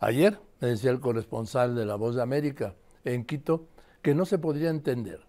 [0.00, 3.66] Ayer me decía el corresponsal de La Voz de América en Quito
[4.02, 5.26] que no se podría entender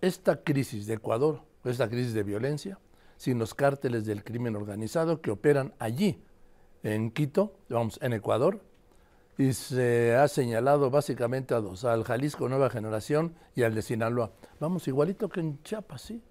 [0.00, 2.78] esta crisis de Ecuador, esta crisis de violencia,
[3.16, 6.22] sin los cárteles del crimen organizado que operan allí,
[6.82, 8.62] en Quito, vamos, en Ecuador,
[9.36, 14.32] y se ha señalado básicamente a dos, al Jalisco Nueva Generación y al de Sinaloa.
[14.58, 16.22] Vamos, igualito que en Chiapas, sí.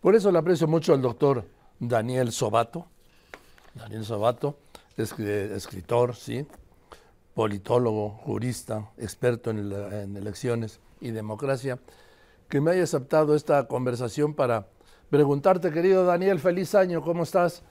[0.00, 1.44] Por eso le aprecio mucho al doctor
[1.80, 2.86] Daniel Sobato,
[3.74, 4.58] Daniel Sobato,
[4.98, 6.46] escritor, sí,
[7.34, 11.78] politólogo, jurista, experto en, en elecciones y democracia,
[12.48, 14.66] que me haya aceptado esta conversación para
[15.10, 17.62] preguntarte, querido Daniel, feliz año, ¿cómo estás?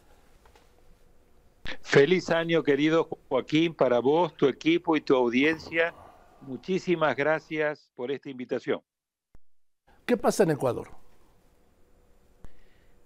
[1.82, 5.94] Feliz año, querido Joaquín, para vos, tu equipo y tu audiencia.
[6.42, 8.82] Muchísimas gracias por esta invitación.
[10.06, 10.90] ¿Qué pasa en Ecuador?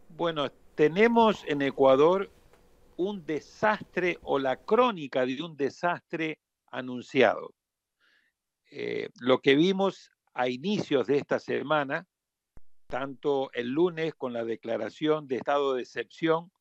[0.10, 2.30] Bueno, tenemos en Ecuador
[3.02, 7.56] un desastre o la crónica de un desastre anunciado.
[8.70, 12.08] Eh, lo que vimos a inicios de esta semana,
[12.88, 16.52] tanto el lunes con la declaración de estado de excepción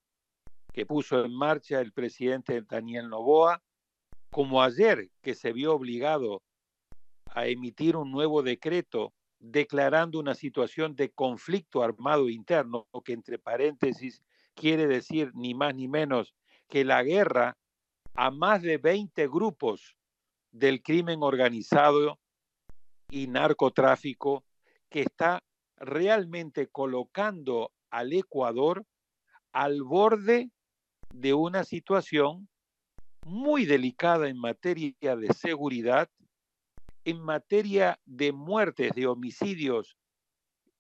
[0.73, 3.63] que puso en marcha el presidente Daniel Novoa,
[4.31, 6.43] como ayer que se vio obligado
[7.27, 14.23] a emitir un nuevo decreto declarando una situación de conflicto armado interno, que entre paréntesis
[14.61, 16.35] quiere decir ni más ni menos
[16.69, 17.57] que la guerra
[18.13, 19.97] a más de 20 grupos
[20.53, 22.21] del crimen organizado
[23.11, 24.45] y narcotráfico
[24.91, 25.43] que está
[25.77, 28.85] realmente colocando al Ecuador
[29.53, 30.51] al borde
[31.15, 32.47] de una situación
[33.25, 36.11] muy delicada en materia de seguridad,
[37.07, 39.97] en materia de muertes, de homicidios.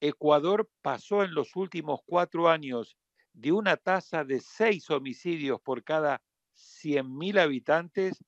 [0.01, 2.98] Ecuador pasó en los últimos cuatro años
[3.41, 6.20] de una tasa de seis homicidios por cada
[6.55, 8.22] 100.000 habitantes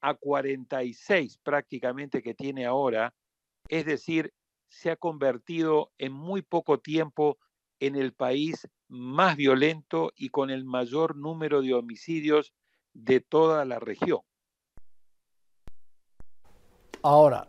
[0.00, 3.14] a 46 prácticamente que tiene ahora.
[3.68, 4.32] Es decir,
[4.68, 7.38] se ha convertido en muy poco tiempo
[7.78, 12.54] en el país más violento y con el mayor número de homicidios
[12.94, 14.20] de toda la región.
[17.02, 17.48] Ahora,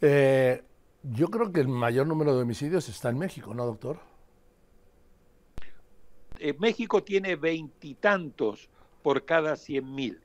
[0.00, 0.62] eh,
[1.02, 4.09] yo creo que el mayor número de homicidios está en México, ¿no, doctor?
[6.40, 8.70] Eh, México tiene veintitantos
[9.02, 10.20] por cada cien mil.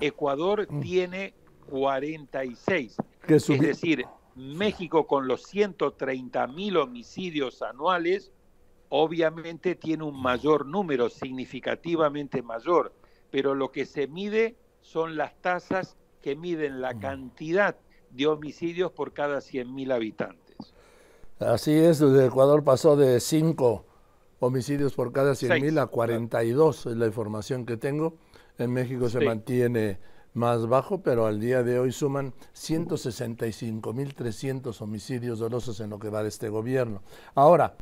[0.00, 0.80] Ecuador mm.
[0.80, 1.34] tiene
[1.68, 2.96] 46.
[3.28, 8.32] Es decir, México con los 130 mil homicidios anuales
[8.88, 12.94] obviamente tiene un mayor número, significativamente mayor,
[13.30, 17.76] pero lo que se mide son las tasas que miden la cantidad
[18.10, 20.56] de homicidios por cada 100.000 habitantes.
[21.38, 23.84] Así es, desde Ecuador pasó de 5
[24.40, 28.16] homicidios por cada 100.000 a 42, es la información que tengo.
[28.58, 29.98] En México se mantiene
[30.34, 36.22] más bajo, pero al día de hoy suman 165.300 homicidios dolosos en lo que va
[36.22, 37.02] de este gobierno.
[37.34, 37.76] Ahora,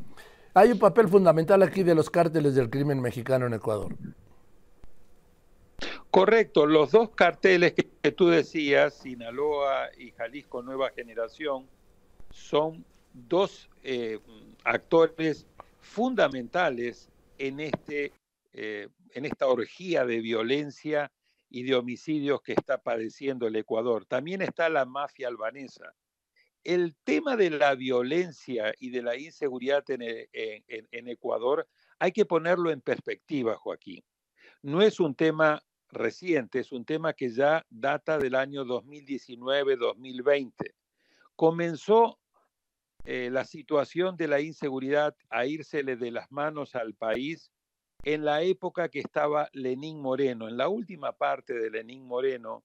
[0.55, 3.95] hay un papel fundamental aquí de los cárteles del crimen mexicano en Ecuador.
[6.11, 11.67] Correcto, los dos carteles que, tú decías, Sinaloa y Jalisco Nueva Generación,
[12.31, 14.19] son dos eh,
[14.65, 15.47] actores
[15.87, 17.09] fundamentales
[17.39, 18.13] en, este,
[18.53, 21.13] eh, en esta orgía de violencia
[21.49, 24.05] y de homicidios que está padeciendo el Ecuador.
[24.05, 25.95] También está la mafia albanesa,
[26.67, 30.29] el tema de la violencia y de la inseguridad e,
[30.67, 34.03] en, Ecuador hay que ponerlo en perspectiva, Joaquín.
[34.63, 40.53] No es un tema reciente, es un tema que ya data del año 2019-2020.
[41.37, 42.19] Comenzó
[43.07, 47.53] eh, la situación de la inseguridad a írsele de las manos al país
[48.03, 52.65] en la época que estaba Lenín Moreno, en la última parte de Lenín Moreno,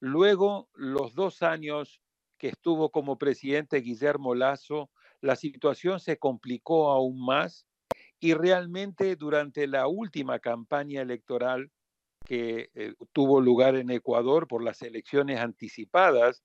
[0.00, 2.00] luego los dos años
[2.38, 7.66] que estuvo como presidente Guillermo Lazo, la situación se complicó aún más
[8.18, 11.70] y realmente durante la última campaña electoral
[12.24, 16.42] que eh, tuvo lugar en Ecuador por las elecciones anticipadas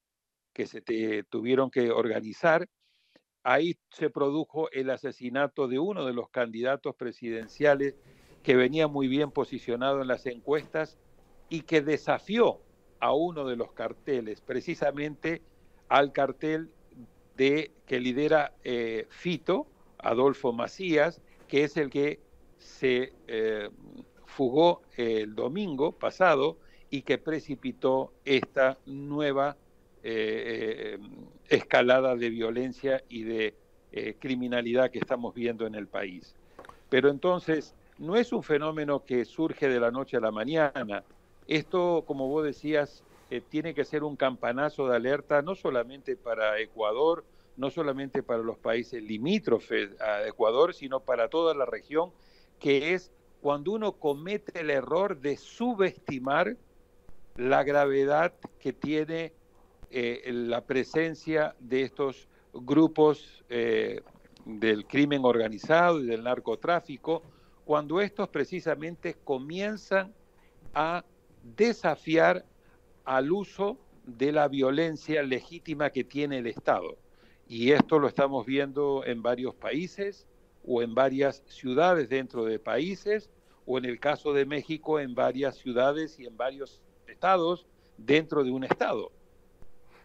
[0.53, 0.81] que se
[1.29, 2.67] tuvieron que organizar,
[3.47, 7.95] ahí se produjo el asesinato de uno de los candidatos presidenciales
[8.43, 10.97] que venía muy bien posicionado en las encuestas
[11.47, 12.59] y que desafió
[12.99, 15.41] a uno de los carteles, precisamente
[15.87, 16.69] al cartel
[17.37, 19.65] de, que lidera eh, Fito,
[19.97, 22.19] Adolfo Macías, que es el que
[22.57, 23.69] se eh,
[24.25, 26.57] fugó el domingo pasado
[26.89, 29.55] y que precipitó esta nueva
[30.03, 30.97] eh,
[31.49, 33.55] escalada de violencia y de
[34.19, 36.35] criminalidad que estamos viendo en el país.
[36.89, 41.03] Pero entonces, no es un fenómeno que surge de la noche a la mañana.
[41.47, 46.59] Esto, como vos decías, eh, tiene que ser un campanazo de alerta no solamente para
[46.59, 52.11] Ecuador, no solamente para los países limítrofes a Ecuador, sino para toda la región,
[52.59, 53.11] que es
[53.41, 56.55] cuando uno comete el error de subestimar
[57.35, 59.33] la gravedad que tiene
[59.89, 64.01] eh, la presencia de estos grupos eh,
[64.45, 67.23] del crimen organizado y del narcotráfico,
[67.65, 70.13] cuando estos precisamente comienzan
[70.73, 71.03] a
[71.55, 72.45] desafiar
[73.03, 76.97] al uso de la violencia legítima que tiene el Estado.
[77.47, 80.27] Y esto lo estamos viendo en varios países
[80.65, 83.29] o en varias ciudades dentro de países
[83.65, 87.65] o en el caso de México en varias ciudades y en varios estados
[87.97, 89.11] dentro de un estado.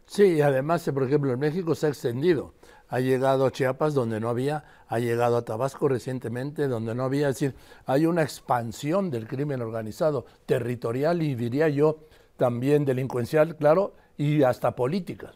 [0.06, 2.54] Sí, además, por ejemplo, en México se ha extendido.
[2.88, 7.28] Ha llegado a Chiapas donde no había, ha llegado a Tabasco recientemente donde no había.
[7.28, 7.54] Es decir,
[7.86, 12.00] hay una expansión del crimen organizado, territorial y diría yo
[12.36, 15.32] también delincuencial, claro, y hasta política.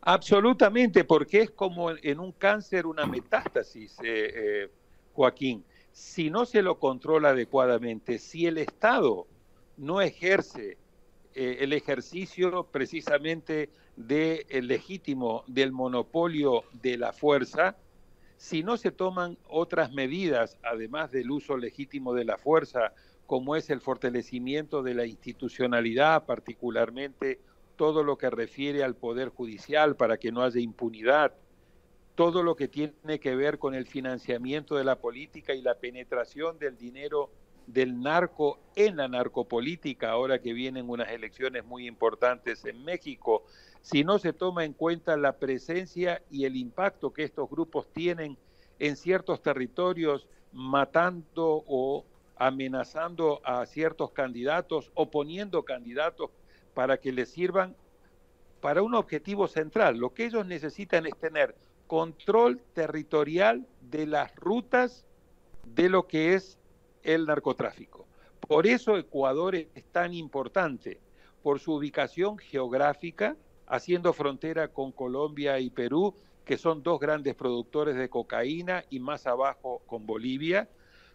[0.00, 4.32] Absolutamente, porque es como en un cáncer una metástasis, eh,
[4.64, 4.70] eh,
[5.12, 5.64] Joaquín.
[5.92, 9.26] Si no se lo controla adecuadamente, si el Estado
[9.76, 10.78] no ejerce
[11.40, 17.76] eh, el ejercicio precisamente del legítimo del monopolio de la fuerza,
[18.36, 22.92] si no se toman otras medidas, además del uso legítimo de la fuerza,
[23.26, 27.38] como es el fortalecimiento de la institucionalidad, particularmente
[27.76, 31.34] todo lo que refiere al Poder Judicial para que no haya impunidad,
[32.16, 36.58] todo lo que tiene que ver con el financiamiento de la política y la penetración
[36.58, 37.30] del dinero
[37.68, 43.44] del narco en la narcopolítica, ahora que vienen unas elecciones muy importantes en México,
[43.82, 48.38] si no se toma en cuenta la presencia y el impacto que estos grupos tienen
[48.78, 52.04] en ciertos territorios, matando o
[52.36, 56.30] amenazando a ciertos candidatos o poniendo candidatos
[56.72, 57.76] para que les sirvan
[58.62, 59.98] para un objetivo central.
[59.98, 61.54] Lo que ellos necesitan es tener
[61.86, 65.04] control territorial de las rutas
[65.74, 66.58] de lo que es
[67.02, 68.06] el narcotráfico.
[68.40, 71.00] Por eso Ecuador es tan importante,
[71.42, 73.36] por su ubicación geográfica,
[73.66, 76.14] haciendo frontera con Colombia y Perú,
[76.44, 80.68] que son dos grandes productores de cocaína, y más abajo con Bolivia,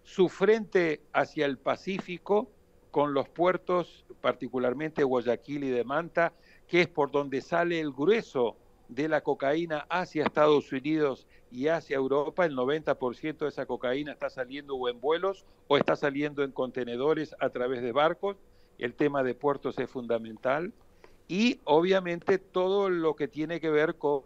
[0.03, 2.51] su frente hacia el Pacífico,
[2.91, 6.33] con los puertos, particularmente Guayaquil y de Manta,
[6.67, 8.57] que es por donde sale el grueso
[8.87, 14.29] de la cocaína hacia Estados Unidos y hacia Europa, el 90% de esa cocaína está
[14.29, 18.37] saliendo o en vuelos o está saliendo en contenedores a través de barcos.
[18.77, 20.73] El tema de puertos es fundamental.
[21.27, 24.23] Y obviamente todo lo que tiene que ver con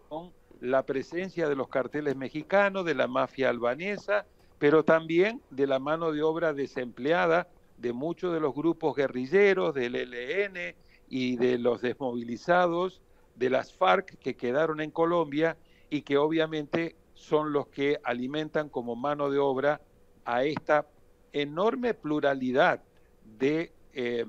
[0.62, 4.25] la presencia de los carteles mexicanos, de la mafia albanesa,
[4.57, 9.95] pero también de la mano de obra desempleada de muchos de los grupos guerrilleros, del
[9.95, 10.75] ELN
[11.09, 13.01] y de los desmovilizados,
[13.38, 15.57] de las FARC que quedaron en Colombia
[15.89, 19.81] y que obviamente son los que alimentan como mano de obra
[20.25, 20.88] a esta
[21.31, 22.84] enorme pluralidad
[23.24, 24.25] de eh,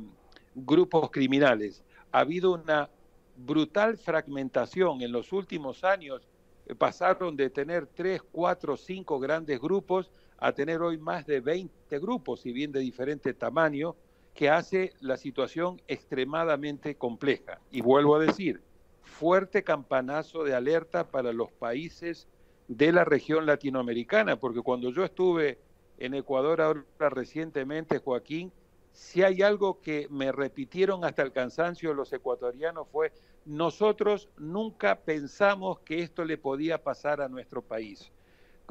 [0.54, 1.82] grupos criminales.
[2.12, 2.90] Ha habido una
[3.36, 6.28] brutal fragmentación en los últimos años.
[6.76, 12.40] Pasaron de tener tres, cuatro, cinco grandes grupos a tener hoy más de 20 grupos,
[12.40, 13.96] si bien de diferente tamaño,
[14.34, 17.60] que hace la situación extremadamente compleja.
[17.70, 18.62] Y vuelvo a decir,
[19.08, 22.28] fuerte campanazo de alerta para los países
[22.68, 25.58] de la región latinoamericana, porque cuando yo estuve
[25.98, 28.52] en Ecuador ahora recientemente, Joaquín,
[28.92, 33.12] si hay algo que me repitieron hasta el cansancio los ecuatorianos fue,
[33.44, 38.10] nosotros nunca pensamos que esto le podía pasar a nuestro país.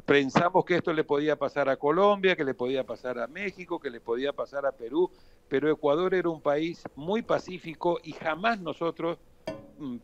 [0.04, 3.90] Pensamos que esto le podía pasar a Colombia, que le podía pasar a México, que
[3.90, 5.10] le podía pasar a Perú,
[5.48, 9.18] pero Ecuador era un país muy pacífico y jamás nosotros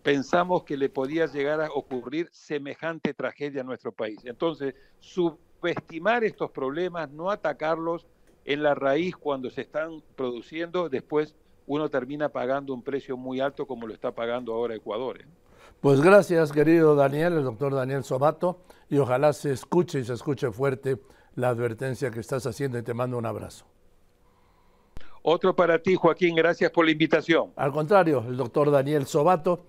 [0.02, 4.21] pensamos que le podía llegar a ocurrir semejante tragedia a nuestro país.
[4.25, 8.07] Entonces, subestimar estos problemas, no atacarlos
[8.45, 11.35] en la raíz cuando se están produciendo, después
[11.66, 15.21] uno termina pagando un precio muy alto como lo está pagando ahora Ecuador.
[15.21, 15.26] ¿eh?
[15.81, 20.50] Pues gracias, querido Daniel, el doctor Daniel Sobato, y ojalá se escuche y se escuche
[20.50, 20.99] fuerte
[21.35, 23.66] la advertencia que estás haciendo y te mando un abrazo.
[25.26, 27.50] Otro para ti, Joaquín, gracias por la invitación.
[27.57, 29.61] Al contrario, el doctor Daniel Sobato,